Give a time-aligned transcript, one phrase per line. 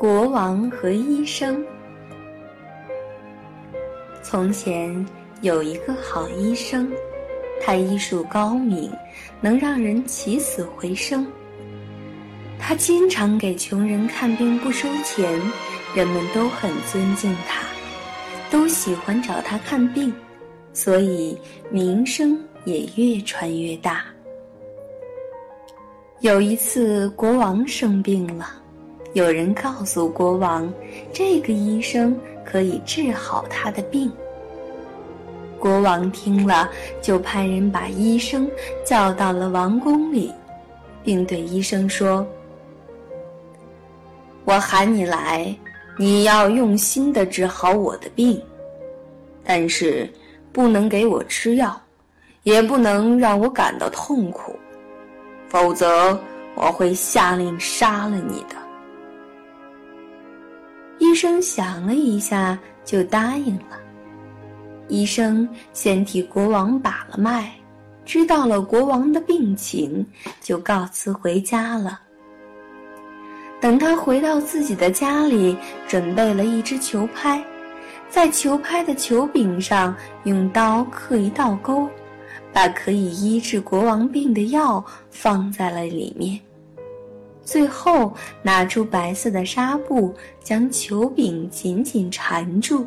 [0.00, 1.62] 国王和医生。
[4.22, 5.06] 从前
[5.42, 6.90] 有一个好医生，
[7.60, 8.90] 他医术高明，
[9.42, 11.30] 能让人起死回生。
[12.58, 15.38] 他经常给穷人看病不收钱，
[15.94, 17.60] 人们都很尊敬他，
[18.50, 20.10] 都喜欢找他看病，
[20.72, 21.38] 所以
[21.70, 24.02] 名声也越传越大。
[26.20, 28.59] 有一次，国王生病了。
[29.12, 30.72] 有人告诉国王，
[31.12, 34.10] 这个医生可以治好他的病。
[35.58, 36.70] 国王听了，
[37.02, 38.48] 就派人把医生
[38.84, 40.32] 叫到了王宫里，
[41.02, 42.24] 并对医生说
[44.46, 45.54] ：“我喊你来，
[45.98, 48.40] 你要用心的治好我的病，
[49.44, 50.08] 但是
[50.52, 51.78] 不能给我吃药，
[52.44, 54.54] 也不能让我感到痛苦，
[55.48, 56.16] 否则
[56.54, 58.54] 我会下令杀了你的。”
[61.00, 63.80] 医生想了一下，就答应了。
[64.86, 67.50] 医生先替国王把了脉，
[68.04, 70.06] 知道了国王的病情，
[70.42, 72.00] 就告辞回家了。
[73.60, 75.56] 等他回到自己的家里，
[75.88, 77.42] 准备了一只球拍，
[78.10, 81.88] 在球拍的球柄上用刀刻一道沟，
[82.52, 86.38] 把可以医治国王病的药放在了里面。
[87.50, 92.86] 最后拿出白色的纱布，将球柄紧紧缠住。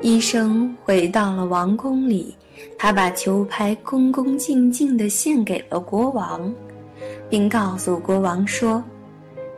[0.00, 2.36] 医生回到了王宫里，
[2.78, 6.54] 他把球拍恭恭敬敬地献给了国王，
[7.28, 8.80] 并告诉国王说：“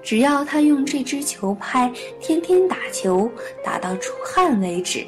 [0.03, 3.31] 只要他用这只球拍天天打球，
[3.63, 5.07] 打到出汗为止。”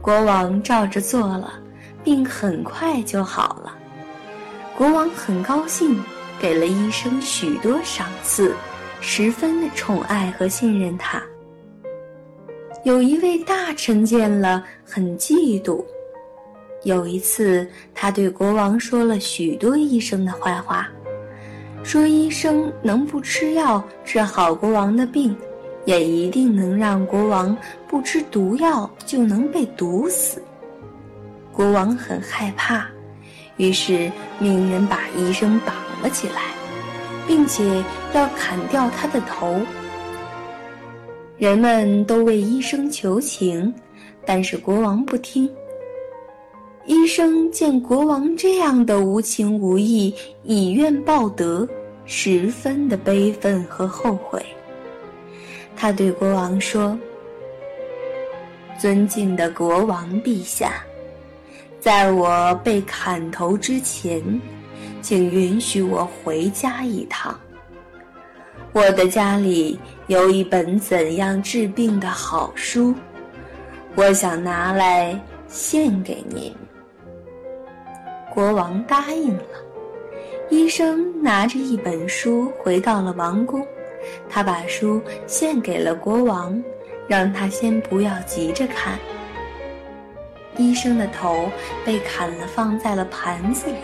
[0.00, 1.54] 国王照着做了，
[2.04, 3.76] 病很快就好了。
[4.76, 6.00] 国王很高兴。
[6.40, 8.54] 给了医生许多赏赐，
[9.00, 11.22] 十分的宠爱和信任他。
[12.84, 15.84] 有一位大臣见了，很嫉妒。
[16.82, 20.86] 有一次，他对国王说了许多医生的坏话，
[21.82, 25.34] 说医生能不吃药治好国王的病，
[25.86, 27.56] 也一定能让国王
[27.88, 30.42] 不吃毒药就能被毒死。
[31.50, 32.86] 国王很害怕，
[33.56, 35.74] 于是命人把医生绑。
[36.02, 36.52] 了起来，
[37.26, 37.82] 并且
[38.12, 39.58] 要砍掉他的头。
[41.38, 43.72] 人们都为医生求情，
[44.26, 45.50] 但是国王不听。
[46.84, 51.66] 医生见国王这样的无情无义、以怨报德，
[52.04, 54.44] 十分的悲愤和后悔。
[55.74, 56.98] 他对国王说
[58.78, 60.84] ：“尊敬的国王陛下，
[61.84, 64.22] 在我被砍头之前。”
[65.04, 67.38] 请允许我回家一趟。
[68.72, 72.94] 我的家里有一本怎样治病的好书，
[73.96, 76.50] 我想拿来献给您。
[78.32, 79.44] 国王答应了。
[80.48, 83.62] 医生拿着一本书回到了王宫，
[84.30, 86.58] 他把书献给了国王，
[87.06, 88.98] 让他先不要急着看。
[90.56, 91.50] 医生的头
[91.84, 93.76] 被砍了，放在了盘子里。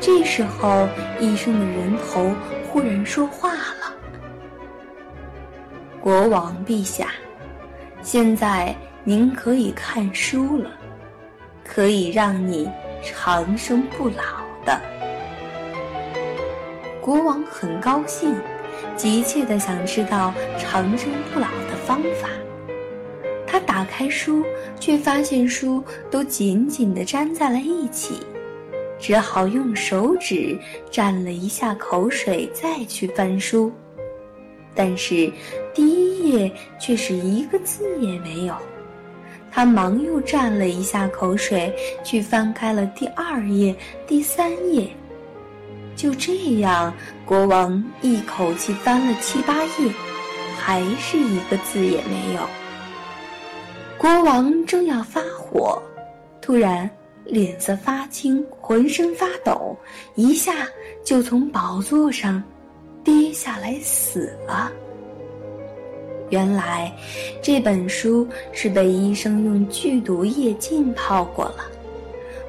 [0.00, 0.88] 这时候，
[1.20, 2.30] 医生的人头
[2.68, 3.94] 忽然说话了
[6.00, 7.08] ：“国王陛下，
[8.02, 10.70] 现在您可以看书了，
[11.64, 12.70] 可以让你
[13.02, 14.22] 长生不老
[14.64, 14.80] 的。”
[17.00, 18.34] 国王很高兴，
[18.96, 22.28] 急切的想知道长生不老的方法。
[23.76, 24.42] 打开书，
[24.80, 28.14] 却发现书都紧紧的粘在了一起。
[28.98, 30.58] 只好用手指
[30.90, 33.70] 蘸了一下口水，再去翻书，
[34.74, 35.30] 但是
[35.74, 36.50] 第一页
[36.80, 38.54] 却是一个字也没有。
[39.52, 41.70] 他忙又蘸了一下口水，
[42.02, 43.76] 去翻开了第二页、
[44.06, 44.88] 第三页。
[45.94, 46.94] 就这样，
[47.26, 49.92] 国王一口气翻了七八页，
[50.58, 52.40] 还是一个字也没有。
[53.98, 55.82] 国王正要发火，
[56.40, 56.88] 突然。
[57.28, 59.76] 脸色发青，浑身发抖，
[60.14, 60.64] 一下
[61.02, 62.40] 就从宝座上
[63.02, 64.70] 跌下来死了。
[66.30, 66.96] 原来
[67.42, 71.64] 这本书是被医生用剧毒液浸泡过了。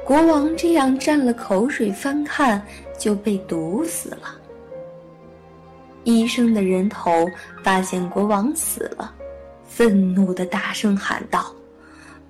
[0.05, 2.63] 国王这样蘸了口水翻看，
[2.99, 4.35] 就被毒死了。
[6.03, 7.25] 医生的人头
[7.63, 9.11] 发现国王死了，
[9.77, 11.53] 愤怒的大声喊道。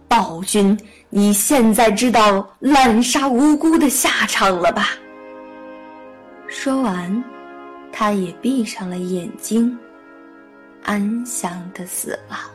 [0.06, 0.78] 暴君，
[1.10, 4.90] 你现在知道滥杀无辜的下场了吧？
[6.50, 7.24] 说完，
[7.90, 9.78] 他也闭上了眼睛，
[10.84, 12.52] 安详的死了。